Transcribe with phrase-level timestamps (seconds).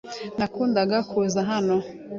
[0.37, 1.75] Nakundaga kuza hano.